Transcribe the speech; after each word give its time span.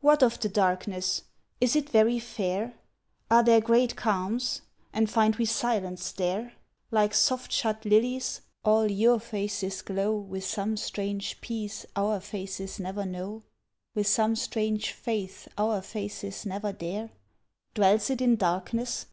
What 0.00 0.24
of 0.24 0.40
the 0.40 0.48
darkness? 0.48 1.22
Is 1.60 1.76
it 1.76 1.88
very 1.90 2.18
fair? 2.18 2.74
Are 3.30 3.44
there 3.44 3.60
great 3.60 3.94
calms? 3.94 4.62
and 4.92 5.08
find 5.08 5.36
we 5.36 5.44
silence 5.44 6.10
there? 6.10 6.54
Like 6.90 7.14
soft 7.14 7.52
shut 7.52 7.84
lilies, 7.84 8.40
all 8.64 8.90
your 8.90 9.20
faces 9.20 9.80
glow 9.82 10.16
With 10.16 10.42
some 10.44 10.76
strange 10.76 11.40
peace 11.40 11.86
our 11.94 12.18
faces 12.18 12.80
never 12.80 13.06
know, 13.06 13.44
With 13.94 14.08
some 14.08 14.34
strange 14.34 14.90
faith 14.90 15.46
our 15.56 15.82
faces 15.82 16.44
never 16.44 16.72
dare, 16.72 17.10
Dwells 17.76 18.10
it 18.10 18.20
in 18.20 18.34
Darkness? 18.34 19.06